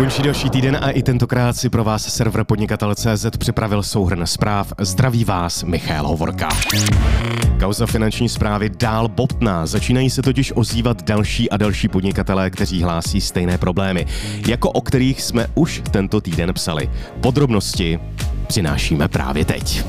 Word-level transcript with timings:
Končí 0.00 0.22
další 0.22 0.50
týden 0.50 0.78
a 0.82 0.90
i 0.90 1.02
tentokrát 1.02 1.56
si 1.56 1.70
pro 1.70 1.84
vás 1.84 2.14
server 2.14 2.44
podnikatel.cz 2.44 3.26
připravil 3.38 3.82
souhrn 3.82 4.26
zpráv. 4.26 4.72
Zdraví 4.78 5.24
vás 5.24 5.62
Michal 5.64 6.06
Hovorka. 6.08 6.48
Kauza 7.60 7.86
finanční 7.86 8.28
zprávy 8.28 8.70
dál 8.70 9.08
bobtná. 9.08 9.66
Začínají 9.66 10.10
se 10.10 10.22
totiž 10.22 10.52
ozývat 10.56 11.02
další 11.02 11.50
a 11.50 11.56
další 11.56 11.88
podnikatelé, 11.88 12.50
kteří 12.50 12.82
hlásí 12.82 13.20
stejné 13.20 13.58
problémy, 13.58 14.06
jako 14.48 14.70
o 14.70 14.80
kterých 14.80 15.22
jsme 15.22 15.46
už 15.54 15.82
tento 15.90 16.20
týden 16.20 16.54
psali. 16.54 16.90
Podrobnosti 17.20 17.98
přinášíme 18.46 19.08
právě 19.08 19.44
teď. 19.44 19.84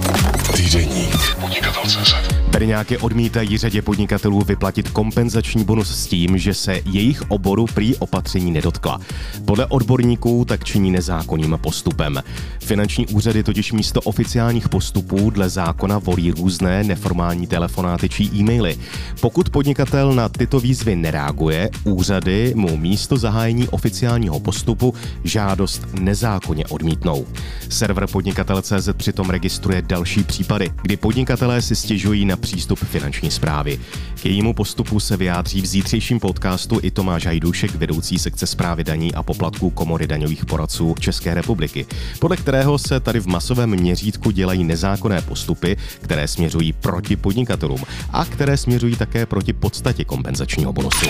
Týdeník 0.56 1.36
podnikatel.cz 1.42 2.42
Berňáky 2.52 2.98
odmítají 2.98 3.58
řadě 3.58 3.82
podnikatelů 3.82 4.42
vyplatit 4.42 4.90
kompenzační 4.90 5.64
bonus 5.64 5.96
s 5.96 6.08
tím, 6.08 6.38
že 6.38 6.54
se 6.54 6.82
jejich 6.86 7.32
oboru 7.32 7.66
prý 7.74 7.96
opatření 7.96 8.52
nedotkla. 8.52 9.02
Podle 9.46 9.66
odborníků 9.66 10.46
tak 10.46 10.64
činí 10.64 10.92
nezákonným 10.92 11.60
postupem. 11.62 12.24
Finanční 12.60 13.08
úřady 13.08 13.44
totiž 13.44 13.72
místo 13.72 14.02
oficiálních 14.02 14.70
postupů 14.70 15.30
dle 15.30 15.50
zákona 15.50 15.98
volí 16.00 16.32
různé 16.32 16.84
neformální 16.84 17.48
telefonáty 17.48 18.10
či 18.10 18.24
e-maily. 18.24 18.78
Pokud 19.22 19.50
podnikatel 19.50 20.14
na 20.14 20.30
tyto 20.30 20.60
výzvy 20.60 20.96
nereaguje, 20.96 21.70
úřady 21.84 22.54
mu 22.56 22.78
místo 22.78 23.18
zahájení 23.18 23.68
oficiálního 23.68 24.40
postupu 24.40 24.94
žádost 25.24 25.88
nezákonně 26.00 26.66
odmítnou. 26.66 27.26
Server 27.70 28.08
podnikatel.cz 28.08 28.90
přitom 28.98 29.30
registruje 29.30 29.82
další 29.82 30.24
případy, 30.42 30.72
kdy 30.82 30.98
podnikatelé 30.98 31.62
si 31.62 31.76
stěžují 31.76 32.26
na 32.26 32.38
přístup 32.38 32.80
finanční 32.80 33.32
zprávy. 33.32 33.80
K 34.22 34.26
jejímu 34.26 34.54
postupu 34.54 35.00
se 35.00 35.18
vyjádří 35.18 35.62
v 35.62 35.66
zítřejším 35.66 36.20
podcastu 36.20 36.80
i 36.84 36.92
Tomáš 36.92 37.26
Hajdušek, 37.26 37.76
vedoucí 37.76 38.20
sekce 38.20 38.48
zprávy 38.48 38.84
daní 38.84 39.14
a 39.14 39.24
poplatků 39.24 39.70
Komory 39.70 40.08
daňových 40.08 40.46
poradců 40.46 40.96
České 41.00 41.34
republiky, 41.34 41.86
podle 42.20 42.38
kterého 42.38 42.78
se 42.78 43.00
tady 43.00 43.20
v 43.20 43.28
masovém 43.28 43.70
měřítku 43.70 44.32
dělají 44.32 44.64
nezákonné 44.64 45.22
postupy, 45.22 45.78
které 46.02 46.28
směřují 46.28 46.74
proti 46.74 47.16
podnikatelům 47.16 47.84
a 48.14 48.26
které 48.26 48.58
směřují 48.58 48.96
také 48.96 49.26
proti 49.26 49.54
podstatě 49.54 50.06
kompenzačního 50.06 50.74
bonusu. 50.74 51.06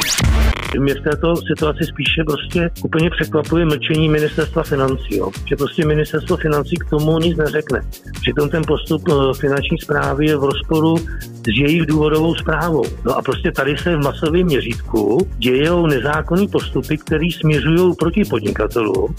Mě 0.80 0.94
v 0.94 1.04
této 1.04 1.36
situaci 1.36 1.84
spíše 1.84 2.24
prostě 2.28 2.70
úplně 2.84 3.10
překvapuje 3.10 3.66
mlčení 3.66 4.10
ministerstva 4.10 4.64
financí, 4.64 5.18
jo. 5.18 5.32
že 5.46 5.56
prostě 5.56 5.86
ministerstvo 5.86 6.38
financí 6.38 6.76
k 6.76 6.90
tomu 6.90 7.20
nic 7.20 7.38
neřekne. 7.38 7.82
Přitom 8.22 8.50
ten 8.50 8.64
postup 8.68 9.02
eh, 9.10 9.14
finanční 9.34 9.78
zprávy 9.78 10.26
je 10.26 10.38
v 10.38 10.44
rozporu 10.44 10.98
s 11.42 11.60
jejich 11.62 11.86
důvodovou 11.86 12.36
zprávou. 12.36 12.84
No 13.06 13.18
a 13.18 13.22
prostě 13.22 13.52
tady 13.52 13.78
se 13.78 13.96
v 13.96 14.04
masovém 14.04 14.46
měřítku 14.46 15.28
dějou 15.38 15.88
nezákonní 15.88 16.48
postupy, 16.48 16.98
které 16.98 17.28
směřují 17.40 17.96
proti 17.96 18.26
podnikatelům. 18.26 19.16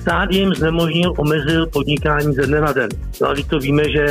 Stát 0.00 0.30
jim 0.30 0.54
znemožnil, 0.54 1.14
omezil 1.16 1.66
podnikání 1.66 2.34
ze 2.34 2.46
dne 2.46 2.60
na 2.60 2.72
den. 2.72 2.88
No 3.20 3.28
a 3.28 3.34
to 3.50 3.58
víme, 3.58 3.82
že, 3.90 4.06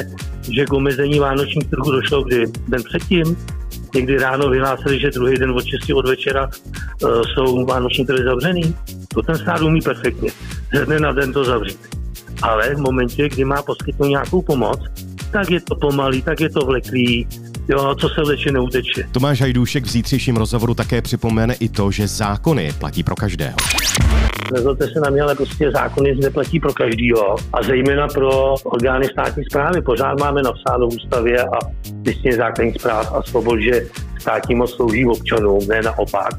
že 0.56 0.66
k 0.66 0.74
omezení 0.74 1.20
vánočních 1.20 1.68
trhů 1.68 1.92
došlo 1.92 2.24
kdy 2.24 2.46
den 2.68 2.84
předtím, 2.84 3.38
někdy 3.96 4.18
ráno 4.18 4.50
vyhlásili, 4.50 5.00
že 5.00 5.10
druhý 5.10 5.38
den 5.38 5.52
od 5.52 5.66
6 5.66 5.90
od 5.94 6.08
večera 6.08 6.48
uh, 6.48 7.22
jsou 7.22 7.66
vánoční 7.66 8.06
trhy 8.06 8.24
zavřený. 8.24 8.76
To 9.14 9.22
ten 9.22 9.36
stát 9.36 9.62
umí 9.62 9.82
perfektně. 9.82 10.30
Ze 10.76 10.86
dne 10.86 11.00
na 11.00 11.12
den 11.12 11.34
to 11.34 11.44
zavřít. 11.44 11.80
Ale 12.42 12.76
v 12.76 12.80
momentě, 12.80 13.30
kdy 13.30 13.46
má 13.46 13.62
poskytnout 13.62 14.08
nějakou 14.08 14.42
pomoc, 14.42 14.80
tak 15.32 15.52
je 15.52 15.62
to 15.62 15.76
pomalý, 15.76 16.22
tak 16.22 16.42
je 16.42 16.50
to 16.50 16.60
vleklý, 16.60 17.28
jo, 17.70 17.96
co 17.96 18.10
se 18.10 18.22
vleče, 18.22 18.52
neuteče. 18.52 19.04
Tomáš 19.12 19.42
Hajdůšek 19.42 19.84
v 19.86 19.90
zítřejším 19.90 20.38
rozhovoru 20.38 20.74
také 20.74 21.02
připomene 21.02 21.54
i 21.54 21.70
to, 21.70 21.92
že 21.92 22.08
zákony 22.08 22.72
platí 22.80 23.04
pro 23.04 23.16
každého. 23.16 23.56
Nezlobte 24.54 24.88
se 24.88 25.00
na 25.00 25.10
mě, 25.10 25.22
ale 25.22 25.36
prostě 25.36 25.72
zákony 25.72 26.16
neplatí 26.16 26.60
pro 26.60 26.74
každýho 26.74 27.36
a 27.54 27.64
zejména 27.64 28.08
pro 28.08 28.54
orgány 28.64 29.06
státní 29.06 29.44
zprávy. 29.44 29.82
Pořád 29.82 30.20
máme 30.20 30.42
napsáno 30.42 30.90
v 30.90 30.96
ústavě 30.96 31.44
a 31.44 31.58
listině 32.06 32.36
základních 32.36 32.76
zpráv 32.76 33.14
a 33.16 33.22
svobod, 33.24 33.60
že 33.60 33.82
státní 34.22 34.56
moc 34.56 34.76
slouží 34.76 35.06
občanům, 35.06 35.68
ne 35.68 35.82
naopak, 35.82 36.34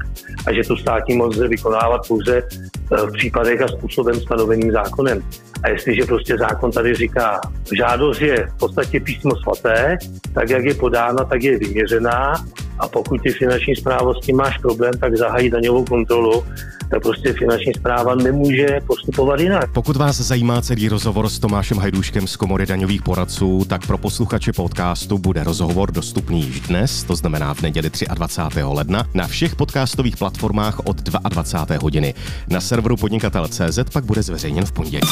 a 0.47 0.53
že 0.53 0.63
tu 0.63 0.75
státní 0.77 1.15
moc 1.15 1.35
lze 1.35 1.47
vykonávat 1.47 2.07
pouze 2.07 2.37
eh, 2.37 2.97
v 3.07 3.11
případech 3.11 3.61
a 3.61 3.67
způsobem 3.67 4.15
stanoveným 4.15 4.71
zákonem. 4.71 5.21
A 5.63 5.69
jestliže 5.69 6.05
prostě 6.05 6.37
zákon 6.37 6.71
tady 6.71 6.95
říká, 6.95 7.41
žádost 7.77 8.21
je 8.21 8.47
v 8.47 8.57
podstatě 8.57 8.99
písmo 8.99 9.35
svaté, 9.35 9.97
tak 10.33 10.49
jak 10.49 10.65
je 10.65 10.73
podána, 10.73 11.23
tak 11.23 11.43
je 11.43 11.57
vyměřená 11.57 12.33
a 12.79 12.87
pokud 12.87 13.21
ty 13.21 13.31
finanční 13.31 13.75
zpráva 13.75 14.13
máš 14.35 14.57
problém, 14.57 14.93
tak 14.99 15.15
zahají 15.15 15.49
daňovou 15.49 15.85
kontrolu 15.85 16.43
tak 16.91 17.01
prostě 17.01 17.33
finanční 17.33 17.73
zpráva 17.73 18.15
nemůže 18.15 18.67
postupovat 18.87 19.39
jinak. 19.39 19.71
Pokud 19.73 19.95
vás 19.95 20.17
zajímá 20.17 20.61
celý 20.61 20.89
rozhovor 20.89 21.29
s 21.29 21.39
Tomášem 21.39 21.77
Hajdůškem 21.77 22.27
z 22.27 22.35
Komory 22.35 22.65
daňových 22.65 23.01
poradců, 23.01 23.65
tak 23.67 23.87
pro 23.87 23.97
posluchače 23.97 24.53
podcastu 24.53 25.17
bude 25.17 25.43
rozhovor 25.43 25.91
dostupný 25.91 26.41
již 26.41 26.59
dnes, 26.59 27.03
to 27.03 27.15
znamená 27.15 27.53
v 27.53 27.61
neděli 27.61 27.89
23. 28.15 28.63
ledna, 28.63 29.05
na 29.13 29.27
všech 29.27 29.55
podcastových 29.55 30.17
platformách 30.17 30.79
od 30.79 31.01
22. 31.01 31.77
hodiny. 31.81 32.13
Na 32.49 32.61
serveru 32.61 32.97
podnikatel.cz 32.97 33.79
pak 33.93 34.05
bude 34.05 34.23
zveřejněn 34.23 34.65
v 34.65 34.71
pondělí. 34.71 35.07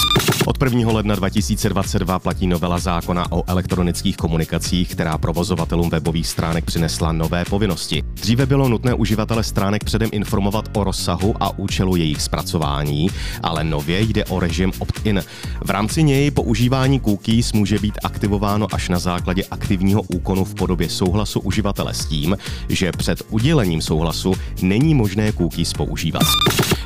Od 0.46 0.64
1. 0.64 0.92
ledna 0.92 1.16
2022 1.16 2.20
platí 2.20 2.48
novela 2.48 2.80
zákona 2.80 3.32
o 3.32 3.44
elektronických 3.48 4.18
komunikacích, 4.18 4.92
která 4.92 5.18
provozovatelům 5.18 5.90
webových 5.90 6.28
stránek 6.28 6.66
přinesla 6.66 7.12
nové 7.12 7.46
povinnosti. 7.46 8.04
Dříve 8.14 8.46
bylo 8.46 8.70
nutné 8.70 8.94
uživatele 8.94 9.44
stránek 9.44 9.84
předem 9.84 10.10
informovat 10.14 10.78
o 10.78 10.84
rozsahu 10.84 11.36
a 11.40 11.60
účelu 11.60 11.71
jejich 11.96 12.22
zpracování, 12.22 13.10
ale 13.44 13.64
nově 13.64 14.02
jde 14.02 14.26
o 14.26 14.40
režim 14.40 14.72
opt-in. 14.80 15.24
V 15.62 15.70
rámci 15.70 16.04
něj 16.04 16.32
používání 16.32 17.00
cookies 17.00 17.54
může 17.54 17.80
být 17.80 18.00
aktivováno 18.04 18.68
až 18.74 18.90
na 18.90 19.00
základě 19.00 19.44
aktivního 19.52 20.02
úkonu 20.02 20.46
v 20.46 20.56
podobě 20.56 20.90
souhlasu 20.90 21.40
uživatele 21.40 21.94
s 21.94 22.06
tím, 22.06 22.38
že 22.70 22.92
před 22.92 23.22
udělením 23.30 23.82
souhlasu 23.82 24.34
není 24.62 24.96
možné 24.96 25.32
cookies 25.32 25.74
používat. 25.74 26.24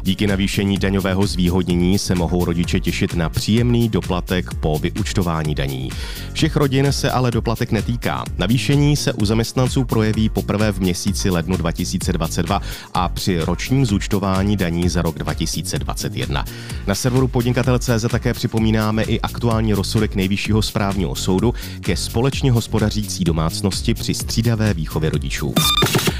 Díky 0.05 0.27
navýšení 0.27 0.77
daňového 0.77 1.27
zvýhodnění 1.27 1.99
se 1.99 2.15
mohou 2.15 2.45
rodiče 2.45 2.79
těšit 2.79 3.13
na 3.13 3.29
příjemný 3.29 3.89
doplatek 3.89 4.53
po 4.53 4.79
vyučtování 4.79 5.55
daní. 5.55 5.89
Všech 6.33 6.55
rodin 6.55 6.91
se 6.91 7.11
ale 7.11 7.31
doplatek 7.31 7.71
netýká. 7.71 8.23
Navýšení 8.37 8.95
se 8.95 9.13
u 9.13 9.25
zaměstnanců 9.25 9.83
projeví 9.83 10.29
poprvé 10.29 10.71
v 10.71 10.79
měsíci 10.79 11.29
lednu 11.29 11.57
2022 11.57 12.61
a 12.93 13.09
při 13.09 13.39
ročním 13.39 13.85
zúčtování 13.85 14.57
daní 14.57 14.89
za 14.89 15.01
rok 15.01 15.19
2021. 15.19 16.45
Na 16.87 16.95
serveru 16.95 17.27
podnikatel.cz 17.27 18.05
také 18.11 18.33
připomínáme 18.33 19.03
i 19.03 19.19
aktuální 19.19 19.73
rozsudek 19.73 20.15
Nejvyššího 20.15 20.61
správního 20.61 21.15
soudu 21.15 21.53
ke 21.81 21.97
společně 21.97 22.51
hospodařící 22.51 23.23
domácnosti 23.23 23.93
při 23.93 24.13
střídavé 24.13 24.73
výchově 24.73 25.09
rodičů. 25.09 25.53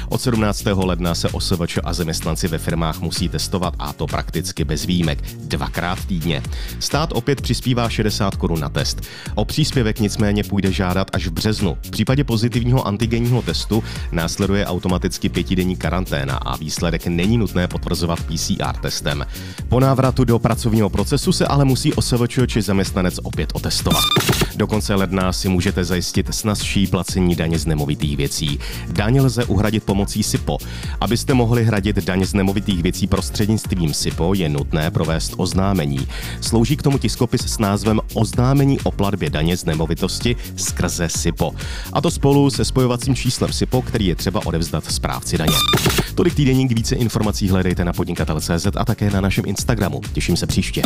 Od 0.08 0.20
17. 0.20 0.64
ledna 0.74 1.14
se 1.14 1.28
OSVČ 1.28 1.78
a 1.84 1.92
zaměstnanci 1.92 2.48
ve 2.48 2.58
firmách 2.58 3.00
musí 3.00 3.28
testovat 3.28 3.74
a 3.78 3.92
to 3.92 4.06
prakticky 4.06 4.64
bez 4.64 4.84
výjimek 4.84 5.22
dvakrát 5.38 6.04
týdně. 6.04 6.42
Stát 6.80 7.12
opět 7.12 7.40
přispívá 7.40 7.88
60 7.88 8.36
korun 8.36 8.60
na 8.60 8.68
test. 8.68 9.00
O 9.34 9.44
příspěvek 9.44 10.00
nicméně 10.00 10.44
půjde 10.44 10.72
žádat 10.72 11.10
až 11.12 11.26
v 11.26 11.30
březnu. 11.30 11.76
V 11.86 11.90
případě 11.90 12.24
pozitivního 12.24 12.86
antigenního 12.86 13.42
testu 13.42 13.84
následuje 14.12 14.66
automaticky 14.66 15.28
pětidenní 15.28 15.76
karanténa 15.76 16.36
a 16.36 16.56
výsledek 16.56 17.06
není 17.06 17.38
nutné 17.38 17.68
potvrzovat 17.68 18.20
PCR 18.20 18.76
testem. 18.80 19.26
Po 19.68 19.80
návratu 19.80 20.24
do 20.24 20.38
pracovního 20.38 20.90
procesu 20.90 21.32
se 21.32 21.46
ale 21.46 21.64
musí 21.64 21.94
OSVČ 21.94 22.38
či 22.46 22.62
zaměstnanec 22.62 23.20
opět 23.22 23.50
otestovat. 23.54 24.02
Do 24.56 24.66
konce 24.66 24.94
ledna 24.94 25.32
si 25.32 25.48
můžete 25.48 25.84
zajistit 25.84 26.34
snazší 26.34 26.86
placení 26.86 27.34
daně 27.34 27.58
z 27.58 27.66
nemovitých 27.66 28.16
věcí. 28.16 28.58
Daň 28.88 29.20
lze 29.20 29.44
uhradit 29.44 29.84
pomocí 29.84 30.22
SIPO. 30.22 30.58
Abyste 31.00 31.34
mohli 31.34 31.64
hradit 31.64 31.96
daň 31.96 32.24
z 32.24 32.34
nemovitých 32.34 32.82
věcí 32.82 33.06
prostřednictvím 33.06 33.94
SIPO, 33.94 34.34
je 34.34 34.48
nutné 34.48 34.90
provést 34.90 35.34
oznámení. 35.36 36.08
Slouží 36.40 36.76
k 36.76 36.82
tomu 36.82 36.98
tiskopis 36.98 37.40
s 37.40 37.58
názvem 37.58 38.00
Oznámení 38.14 38.80
o 38.80 38.90
platbě 38.90 39.30
daně 39.30 39.56
z 39.56 39.64
nemovitosti 39.64 40.36
skrze 40.56 41.08
SIPO. 41.08 41.52
A 41.92 42.00
to 42.00 42.10
spolu 42.10 42.50
se 42.50 42.64
spojovacím 42.64 43.14
číslem 43.14 43.52
SIPO, 43.52 43.82
který 43.82 44.06
je 44.06 44.14
třeba 44.14 44.46
odevzdat 44.46 44.84
správci 44.84 45.38
daně. 45.38 45.56
Tolik 46.14 46.34
týdenník 46.34 46.72
více 46.72 46.96
informací 46.96 47.48
hledejte 47.48 47.84
na 47.84 47.92
podnikatel.cz 47.92 48.66
a 48.76 48.84
také 48.84 49.10
na 49.10 49.20
našem 49.20 49.44
Instagramu. 49.46 50.00
Těším 50.12 50.36
se 50.36 50.46
příště. 50.46 50.82